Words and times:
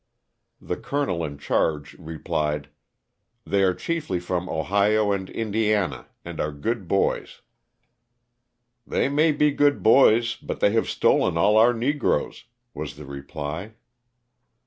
''The 0.69 0.77
colonel 0.77 1.23
in 1.23 1.37
charge 1.37 1.93
replied, 1.99 2.69
''They 3.45 3.61
are 3.61 3.75
chiefly 3.75 4.19
from 4.19 4.49
Ohio 4.49 5.11
and 5.11 5.29
Indiana, 5.29 6.07
and 6.25 6.39
are 6.39 6.51
good 6.51 6.87
boys." 6.87 7.43
LOSS 8.87 8.87
OF 8.87 8.91
THE 8.93 8.95
SULTANA. 8.95 9.09
145 9.13 9.15
"They 9.15 9.31
may 9.31 9.51
be 9.51 9.55
good 9.55 9.83
boys, 9.83 10.35
but 10.37 10.59
they 10.59 10.71
have 10.71 10.89
stolen 10.89 11.37
all 11.37 11.55
our 11.55 11.73
negroes/' 11.73 12.45
was 12.73 12.95
the 12.95 13.05
reply. 13.05 13.75